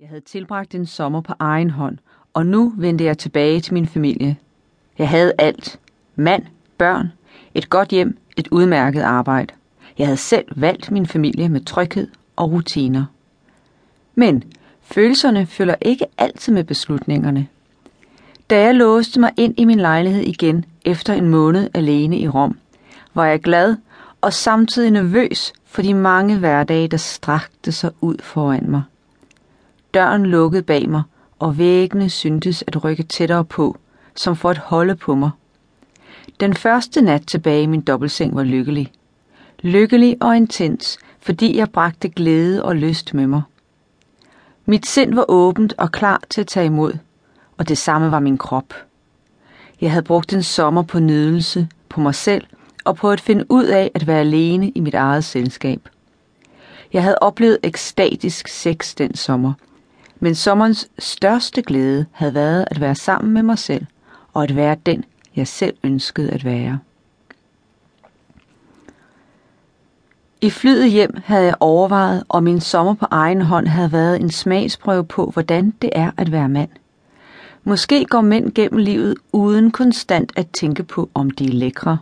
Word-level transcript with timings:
Jeg 0.00 0.08
havde 0.08 0.20
tilbragt 0.20 0.74
en 0.74 0.86
sommer 0.86 1.20
på 1.20 1.32
egen 1.38 1.70
hånd, 1.70 1.98
og 2.32 2.46
nu 2.46 2.72
vendte 2.76 3.04
jeg 3.04 3.18
tilbage 3.18 3.60
til 3.60 3.74
min 3.74 3.86
familie. 3.86 4.36
Jeg 4.98 5.08
havde 5.08 5.32
alt. 5.38 5.78
Mand, 6.16 6.42
børn, 6.78 7.12
et 7.54 7.70
godt 7.70 7.88
hjem, 7.88 8.18
et 8.36 8.48
udmærket 8.48 9.02
arbejde. 9.02 9.54
Jeg 9.98 10.06
havde 10.06 10.16
selv 10.16 10.44
valgt 10.56 10.90
min 10.90 11.06
familie 11.06 11.48
med 11.48 11.60
tryghed 11.60 12.08
og 12.36 12.52
rutiner. 12.52 13.04
Men 14.14 14.44
følelserne 14.82 15.46
følger 15.46 15.74
ikke 15.82 16.06
altid 16.18 16.52
med 16.52 16.64
beslutningerne. 16.64 17.48
Da 18.50 18.60
jeg 18.60 18.74
låste 18.74 19.20
mig 19.20 19.32
ind 19.36 19.54
i 19.58 19.64
min 19.64 19.80
lejlighed 19.80 20.22
igen 20.22 20.64
efter 20.84 21.14
en 21.14 21.28
måned 21.28 21.70
alene 21.74 22.18
i 22.18 22.28
Rom, 22.28 22.58
var 23.14 23.26
jeg 23.26 23.40
glad 23.40 23.76
og 24.20 24.32
samtidig 24.32 24.90
nervøs 24.90 25.52
for 25.64 25.82
de 25.82 25.94
mange 25.94 26.38
hverdage, 26.38 26.88
der 26.88 26.96
strakte 26.96 27.72
sig 27.72 27.90
ud 28.00 28.16
foran 28.22 28.70
mig. 28.70 28.82
Døren 29.94 30.26
lukkede 30.26 30.62
bag 30.62 30.88
mig, 30.88 31.02
og 31.38 31.58
væggene 31.58 32.10
syntes 32.10 32.64
at 32.66 32.84
rykke 32.84 33.02
tættere 33.02 33.44
på, 33.44 33.76
som 34.16 34.36
for 34.36 34.50
at 34.50 34.58
holde 34.58 34.96
på 34.96 35.14
mig. 35.14 35.30
Den 36.40 36.54
første 36.54 37.02
nat 37.02 37.26
tilbage 37.26 37.62
i 37.62 37.66
min 37.66 37.80
dobbeltseng 37.80 38.36
var 38.36 38.42
lykkelig. 38.42 38.92
Lykkelig 39.62 40.16
og 40.20 40.36
intens, 40.36 40.98
fordi 41.20 41.56
jeg 41.56 41.70
bragte 41.70 42.08
glæde 42.08 42.64
og 42.64 42.76
lyst 42.76 43.14
med 43.14 43.26
mig. 43.26 43.42
Mit 44.66 44.86
sind 44.86 45.14
var 45.14 45.24
åbent 45.28 45.74
og 45.78 45.92
klar 45.92 46.22
til 46.30 46.40
at 46.40 46.46
tage 46.46 46.66
imod, 46.66 46.92
og 47.58 47.68
det 47.68 47.78
samme 47.78 48.10
var 48.10 48.20
min 48.20 48.38
krop. 48.38 48.74
Jeg 49.80 49.90
havde 49.90 50.04
brugt 50.04 50.32
en 50.32 50.42
sommer 50.42 50.82
på 50.82 50.98
nydelse, 50.98 51.68
på 51.88 52.00
mig 52.00 52.14
selv 52.14 52.46
og 52.84 52.96
på 52.96 53.10
at 53.10 53.20
finde 53.20 53.44
ud 53.48 53.64
af 53.64 53.90
at 53.94 54.06
være 54.06 54.20
alene 54.20 54.70
i 54.70 54.80
mit 54.80 54.94
eget 54.94 55.24
selskab. 55.24 55.88
Jeg 56.92 57.02
havde 57.02 57.18
oplevet 57.20 57.58
ekstatisk 57.62 58.48
sex 58.48 58.94
den 58.94 59.14
sommer, 59.14 59.52
men 60.24 60.34
sommerens 60.34 60.88
største 60.98 61.62
glæde 61.62 62.06
havde 62.12 62.34
været 62.34 62.64
at 62.70 62.80
være 62.80 62.94
sammen 62.94 63.32
med 63.32 63.42
mig 63.42 63.58
selv 63.58 63.86
og 64.32 64.42
at 64.42 64.56
være 64.56 64.76
den, 64.86 65.04
jeg 65.36 65.48
selv 65.48 65.76
ønskede 65.82 66.30
at 66.30 66.44
være. 66.44 66.78
I 70.40 70.50
flyet 70.50 70.90
hjem 70.90 71.16
havde 71.24 71.44
jeg 71.44 71.54
overvejet, 71.60 72.24
om 72.28 72.42
min 72.42 72.60
sommer 72.60 72.94
på 72.94 73.06
egen 73.10 73.40
hånd 73.42 73.66
havde 73.68 73.92
været 73.92 74.20
en 74.20 74.30
smagsprøve 74.30 75.04
på, 75.04 75.30
hvordan 75.30 75.74
det 75.82 75.90
er 75.92 76.10
at 76.16 76.32
være 76.32 76.48
mand. 76.48 76.70
Måske 77.64 78.04
går 78.04 78.20
mænd 78.20 78.52
gennem 78.54 78.78
livet 78.78 79.14
uden 79.32 79.70
konstant 79.70 80.32
at 80.36 80.50
tænke 80.50 80.82
på, 80.82 81.10
om 81.14 81.30
de 81.30 81.44
er 81.44 81.52
lækre. 81.52 81.98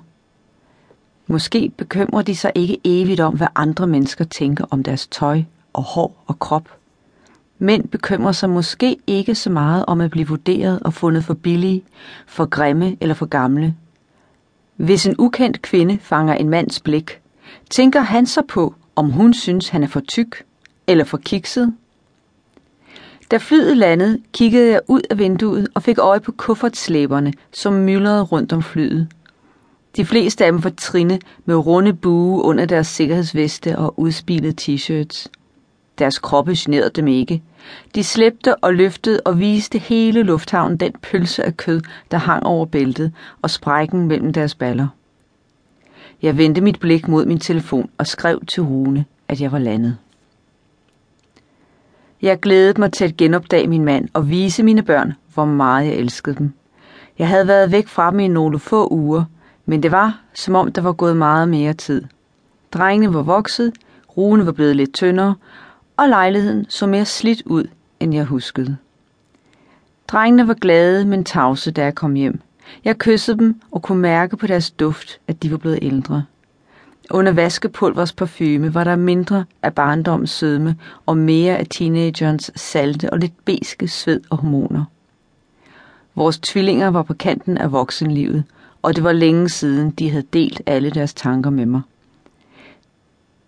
Måske 1.26 1.72
bekymrer 1.76 2.22
de 2.22 2.36
sig 2.36 2.52
ikke 2.54 2.78
evigt 2.84 3.20
om, 3.20 3.36
hvad 3.36 3.48
andre 3.54 3.86
mennesker 3.86 4.24
tænker 4.24 4.64
om 4.70 4.82
deres 4.82 5.06
tøj 5.06 5.42
og 5.72 5.82
hår 5.82 6.24
og 6.26 6.38
krop. 6.38 6.81
Mænd 7.62 7.88
bekymrer 7.88 8.32
sig 8.32 8.50
måske 8.50 8.96
ikke 9.06 9.34
så 9.34 9.50
meget 9.50 9.84
om 9.86 10.00
at 10.00 10.10
blive 10.10 10.28
vurderet 10.28 10.80
og 10.80 10.94
fundet 10.94 11.24
for 11.24 11.34
billige, 11.34 11.82
for 12.26 12.46
grimme 12.46 12.96
eller 13.00 13.14
for 13.14 13.26
gamle. 13.26 13.74
Hvis 14.76 15.06
en 15.06 15.14
ukendt 15.18 15.62
kvinde 15.62 15.98
fanger 16.00 16.34
en 16.34 16.48
mands 16.48 16.80
blik, 16.80 17.20
tænker 17.70 18.00
han 18.00 18.26
så 18.26 18.42
på, 18.48 18.74
om 18.96 19.10
hun 19.10 19.34
synes, 19.34 19.68
han 19.68 19.82
er 19.82 19.86
for 19.86 20.00
tyk 20.00 20.44
eller 20.86 21.04
for 21.04 21.16
kikset. 21.16 21.74
Da 23.30 23.36
flyet 23.36 23.76
landede, 23.76 24.18
kiggede 24.32 24.70
jeg 24.70 24.80
ud 24.88 25.00
af 25.10 25.18
vinduet 25.18 25.68
og 25.74 25.82
fik 25.82 25.98
øje 25.98 26.20
på 26.20 26.32
kuffertslæberne, 26.32 27.32
som 27.52 27.72
myldrede 27.72 28.22
rundt 28.22 28.52
om 28.52 28.62
flyet. 28.62 29.08
De 29.96 30.04
fleste 30.04 30.44
af 30.44 30.52
dem 30.52 30.64
var 30.64 30.72
trine 30.76 31.18
med 31.44 31.56
runde 31.56 31.92
bue 31.92 32.42
under 32.42 32.64
deres 32.64 32.86
sikkerhedsveste 32.86 33.78
og 33.78 34.00
udspilede 34.00 34.54
t-shirts. 34.60 35.41
Deres 35.98 36.18
kroppe 36.18 36.54
generede 36.56 36.90
dem 36.90 37.08
ikke. 37.08 37.42
De 37.94 38.04
slæbte 38.04 38.56
og 38.56 38.74
løftede 38.74 39.20
og 39.24 39.38
viste 39.38 39.78
hele 39.78 40.22
lufthavnen 40.22 40.76
den 40.76 40.92
pølse 41.02 41.44
af 41.44 41.56
kød, 41.56 41.80
der 42.10 42.18
hang 42.18 42.46
over 42.46 42.66
bæltet 42.66 43.12
og 43.42 43.50
sprækken 43.50 44.08
mellem 44.08 44.32
deres 44.32 44.54
baller. 44.54 44.88
Jeg 46.22 46.38
vendte 46.38 46.60
mit 46.60 46.80
blik 46.80 47.08
mod 47.08 47.26
min 47.26 47.38
telefon 47.38 47.90
og 47.98 48.06
skrev 48.06 48.40
til 48.46 48.62
Rune, 48.62 49.04
at 49.28 49.40
jeg 49.40 49.52
var 49.52 49.58
landet. 49.58 49.96
Jeg 52.22 52.40
glædede 52.40 52.80
mig 52.80 52.92
til 52.92 53.04
at 53.04 53.16
genopdage 53.16 53.68
min 53.68 53.84
mand 53.84 54.08
og 54.12 54.30
vise 54.30 54.62
mine 54.62 54.82
børn, 54.82 55.12
hvor 55.34 55.44
meget 55.44 55.86
jeg 55.86 55.94
elskede 55.94 56.36
dem. 56.36 56.52
Jeg 57.18 57.28
havde 57.28 57.46
været 57.46 57.72
væk 57.72 57.88
fra 57.88 58.10
dem 58.10 58.20
i 58.20 58.28
nogle 58.28 58.58
få 58.58 58.88
uger, 58.88 59.24
men 59.66 59.82
det 59.82 59.92
var, 59.92 60.20
som 60.34 60.54
om 60.54 60.72
der 60.72 60.82
var 60.82 60.92
gået 60.92 61.16
meget 61.16 61.48
mere 61.48 61.72
tid. 61.72 62.04
Drengene 62.72 63.14
var 63.14 63.22
vokset, 63.22 63.72
Rune 64.16 64.46
var 64.46 64.52
blevet 64.52 64.76
lidt 64.76 64.94
tyndere, 64.94 65.34
og 66.02 66.08
lejligheden 66.08 66.66
så 66.68 66.86
mere 66.86 67.04
slidt 67.04 67.42
ud, 67.46 67.64
end 68.00 68.14
jeg 68.14 68.24
huskede. 68.24 68.76
Drengene 70.08 70.48
var 70.48 70.54
glade, 70.54 71.04
men 71.04 71.24
tavse, 71.24 71.70
da 71.70 71.84
jeg 71.84 71.94
kom 71.94 72.14
hjem. 72.14 72.40
Jeg 72.84 72.98
kyssede 72.98 73.38
dem 73.38 73.60
og 73.70 73.82
kunne 73.82 74.00
mærke 74.00 74.36
på 74.36 74.46
deres 74.46 74.70
duft, 74.70 75.20
at 75.28 75.42
de 75.42 75.50
var 75.50 75.56
blevet 75.56 75.78
ældre. 75.82 76.24
Under 77.10 77.32
vaskepulvers 77.32 78.12
parfume 78.12 78.74
var 78.74 78.84
der 78.84 78.96
mindre 78.96 79.44
af 79.62 79.74
barndommens 79.74 80.30
sødme 80.30 80.76
og 81.06 81.16
mere 81.16 81.56
af 81.56 81.66
teenagerens 81.70 82.50
salte 82.56 83.10
og 83.10 83.18
lidt 83.18 83.44
beske 83.44 83.88
sved 83.88 84.20
og 84.30 84.36
hormoner. 84.36 84.84
Vores 86.14 86.38
tvillinger 86.38 86.88
var 86.88 87.02
på 87.02 87.14
kanten 87.14 87.58
af 87.58 87.72
voksenlivet, 87.72 88.44
og 88.82 88.96
det 88.96 89.04
var 89.04 89.12
længe 89.12 89.48
siden, 89.48 89.90
de 89.90 90.10
havde 90.10 90.26
delt 90.32 90.62
alle 90.66 90.90
deres 90.90 91.14
tanker 91.14 91.50
med 91.50 91.66
mig. 91.66 91.80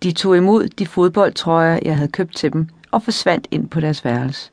De 0.05 0.11
tog 0.11 0.37
imod 0.37 0.67
de 0.67 0.85
fodboldtrøjer, 0.85 1.79
jeg 1.85 1.95
havde 1.95 2.11
købt 2.11 2.35
til 2.35 2.53
dem, 2.53 2.67
og 2.91 3.03
forsvandt 3.03 3.47
ind 3.51 3.69
på 3.69 3.79
deres 3.79 4.05
værelse. 4.05 4.49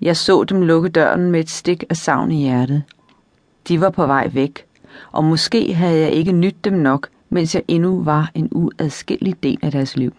Jeg 0.00 0.16
så 0.16 0.44
dem 0.44 0.62
lukke 0.62 0.88
døren 0.88 1.30
med 1.30 1.40
et 1.40 1.50
stik 1.50 1.84
af 1.90 1.96
savn 1.96 2.32
i 2.32 2.42
hjertet. 2.42 2.82
De 3.68 3.80
var 3.80 3.90
på 3.90 4.06
vej 4.06 4.30
væk, 4.32 4.64
og 5.12 5.24
måske 5.24 5.74
havde 5.74 5.98
jeg 5.98 6.10
ikke 6.10 6.32
nydt 6.32 6.64
dem 6.64 6.72
nok, 6.72 7.08
mens 7.30 7.54
jeg 7.54 7.62
endnu 7.68 8.02
var 8.02 8.30
en 8.34 8.48
uadskillelig 8.52 9.42
del 9.42 9.58
af 9.62 9.70
deres 9.70 9.96
liv. 9.96 10.14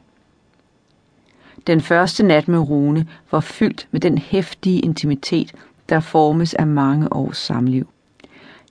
Den 1.67 1.81
første 1.81 2.23
nat 2.23 2.47
med 2.47 2.59
Rune 2.59 3.07
var 3.31 3.39
fyldt 3.39 3.87
med 3.91 3.99
den 3.99 4.17
hæftige 4.17 4.79
intimitet, 4.79 5.53
der 5.89 5.99
formes 5.99 6.53
af 6.53 6.67
mange 6.67 7.13
års 7.13 7.37
samliv. 7.37 7.87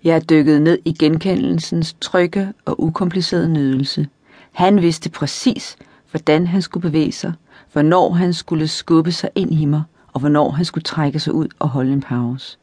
Jeg 0.04 0.16
er 0.16 0.20
dykket 0.20 0.62
ned 0.62 0.78
i 0.84 0.92
genkendelsens 0.92 1.96
trygge 2.00 2.52
og 2.64 2.82
ukomplicerede 2.82 3.48
nydelse. 3.48 4.08
Han 4.52 4.82
vidste 4.82 5.10
præcis, 5.10 5.76
hvordan 6.10 6.46
han 6.46 6.62
skulle 6.62 6.82
bevæge 6.82 7.12
sig, 7.12 7.32
hvornår 7.72 8.12
han 8.12 8.32
skulle 8.32 8.68
skubbe 8.68 9.12
sig 9.12 9.30
ind 9.34 9.54
i 9.54 9.64
mig, 9.64 9.82
og 10.12 10.20
hvornår 10.20 10.50
han 10.50 10.64
skulle 10.64 10.84
trække 10.84 11.20
sig 11.20 11.34
ud 11.34 11.48
og 11.58 11.68
holde 11.68 11.92
en 11.92 12.00
pause. 12.00 12.58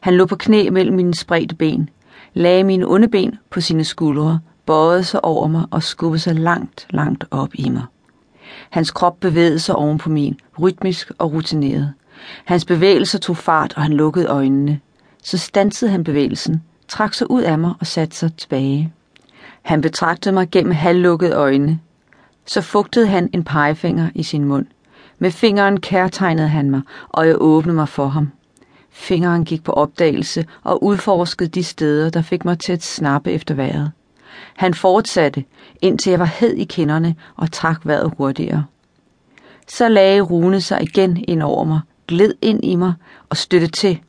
Han 0.00 0.14
lå 0.14 0.26
på 0.26 0.36
knæ 0.36 0.70
mellem 0.70 0.96
mine 0.96 1.14
spredte 1.14 1.54
ben, 1.54 1.88
lagde 2.34 2.64
mine 2.64 2.86
underben 2.86 3.38
på 3.50 3.60
sine 3.60 3.84
skuldre, 3.84 4.40
bøjede 4.66 5.04
sig 5.04 5.24
over 5.24 5.46
mig 5.48 5.64
og 5.70 5.82
skubbede 5.82 6.22
sig 6.22 6.34
langt, 6.34 6.86
langt 6.90 7.24
op 7.30 7.50
i 7.54 7.68
mig. 7.68 7.82
Hans 8.70 8.90
krop 8.90 9.20
bevægede 9.20 9.58
sig 9.58 9.76
oven 9.76 9.98
på 9.98 10.10
min, 10.10 10.38
rytmisk 10.60 11.12
og 11.18 11.32
rutineret. 11.32 11.92
Hans 12.44 12.64
bevægelser 12.64 13.18
tog 13.18 13.36
fart, 13.36 13.72
og 13.76 13.82
han 13.82 13.92
lukkede 13.92 14.26
øjnene. 14.26 14.80
Så 15.22 15.38
stansede 15.38 15.90
han 15.90 16.04
bevægelsen, 16.04 16.62
trak 16.88 17.14
sig 17.14 17.30
ud 17.30 17.42
af 17.42 17.58
mig 17.58 17.74
og 17.80 17.86
satte 17.86 18.16
sig 18.16 18.34
tilbage. 18.36 18.92
Han 19.64 19.80
betragtede 19.80 20.34
mig 20.34 20.50
gennem 20.50 20.72
halvlukkede 20.72 21.34
øjne. 21.34 21.80
Så 22.46 22.60
fugtede 22.60 23.06
han 23.06 23.30
en 23.32 23.44
pegefinger 23.44 24.10
i 24.14 24.22
sin 24.22 24.44
mund. 24.44 24.66
Med 25.18 25.30
fingeren 25.30 25.80
kærtegnede 25.80 26.48
han 26.48 26.70
mig, 26.70 26.80
og 27.08 27.26
jeg 27.26 27.36
åbnede 27.38 27.76
mig 27.76 27.88
for 27.88 28.06
ham. 28.06 28.30
Fingeren 28.90 29.44
gik 29.44 29.64
på 29.64 29.72
opdagelse 29.72 30.46
og 30.62 30.84
udforskede 30.84 31.48
de 31.48 31.64
steder, 31.64 32.10
der 32.10 32.22
fik 32.22 32.44
mig 32.44 32.58
til 32.58 32.72
at 32.72 32.82
snappe 32.82 33.32
efter 33.32 33.54
vejret. 33.54 33.92
Han 34.56 34.74
fortsatte, 34.74 35.44
indtil 35.82 36.10
jeg 36.10 36.18
var 36.18 36.30
hed 36.38 36.52
i 36.52 36.64
kinderne 36.64 37.14
og 37.36 37.52
trak 37.52 37.80
vejret 37.84 38.12
hurtigere. 38.16 38.64
Så 39.68 39.88
lagde 39.88 40.20
Rune 40.20 40.60
sig 40.60 40.82
igen 40.82 41.24
ind 41.28 41.42
over 41.42 41.64
mig, 41.64 41.80
gled 42.08 42.34
ind 42.42 42.64
i 42.64 42.74
mig 42.74 42.92
og 43.28 43.36
støttede 43.36 43.72
til, 43.72 44.00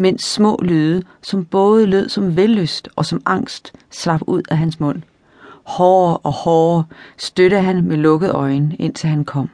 mens 0.00 0.22
små 0.22 0.58
lyde, 0.62 1.02
som 1.22 1.44
både 1.44 1.86
lød 1.86 2.08
som 2.08 2.36
vellyst 2.36 2.88
og 2.96 3.06
som 3.06 3.22
angst, 3.26 3.72
slap 3.90 4.20
ud 4.26 4.42
af 4.50 4.58
hans 4.58 4.80
mund. 4.80 5.02
Hårdere 5.62 6.16
og 6.16 6.32
hårdere 6.32 6.84
støtte 7.18 7.60
han 7.60 7.84
med 7.84 7.96
lukkede 7.96 8.32
øjne, 8.32 8.76
indtil 8.78 9.08
han 9.08 9.24
kom. 9.24 9.50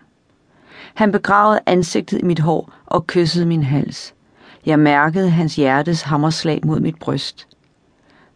Han 0.95 1.13
begravede 1.13 1.61
ansigtet 1.67 2.19
i 2.19 2.25
mit 2.25 2.39
hår 2.39 2.73
og 2.87 3.07
kyssede 3.07 3.47
min 3.47 3.63
hals. 3.63 4.15
Jeg 4.67 4.79
mærkede 4.79 5.31
hans 5.31 5.57
hjertes 5.57 6.03
hammerslag 6.03 6.61
mod 6.65 6.81
mit 6.81 6.99
bryst. 6.99 7.47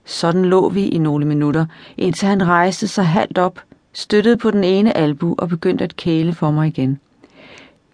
Sådan 0.04 0.44
lå 0.44 0.68
vi 0.68 0.88
i 0.88 0.98
nogle 0.98 1.26
minutter, 1.26 1.66
indtil 1.96 2.28
han 2.28 2.46
rejste 2.46 2.88
sig 2.88 3.06
halvt 3.06 3.38
op, 3.38 3.60
støttede 3.92 4.36
på 4.36 4.50
den 4.50 4.64
ene 4.64 4.96
albu 4.96 5.34
og 5.38 5.48
begyndte 5.48 5.84
at 5.84 5.96
kæle 5.96 6.34
for 6.34 6.50
mig 6.50 6.66
igen. 6.68 7.00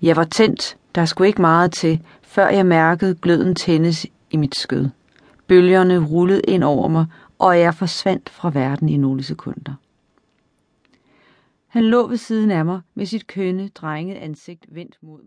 Jeg 0.02 0.16
var 0.16 0.24
tændt, 0.24 0.76
der 0.94 1.04
skulle 1.04 1.28
ikke 1.28 1.40
meget 1.40 1.72
til, 1.72 2.00
før 2.36 2.48
jeg 2.48 2.66
mærkede 2.66 3.14
gløden 3.14 3.54
tændes 3.54 4.06
i 4.30 4.36
mit 4.36 4.54
skød. 4.54 4.88
Bølgerne 5.46 6.06
rullede 6.06 6.40
ind 6.40 6.64
over 6.64 6.88
mig, 6.88 7.06
og 7.38 7.60
jeg 7.60 7.74
forsvandt 7.74 8.28
fra 8.28 8.50
verden 8.50 8.88
i 8.88 8.96
nogle 8.96 9.22
sekunder. 9.22 9.74
Han 11.66 11.84
lå 11.84 12.06
ved 12.06 12.16
siden 12.16 12.50
af 12.50 12.64
mig 12.64 12.80
med 12.94 13.06
sit 13.06 13.26
kønne, 13.26 13.68
drengede 13.68 14.18
ansigt 14.18 14.66
vendt 14.68 14.96
mod 15.02 15.18
mig. 15.18 15.24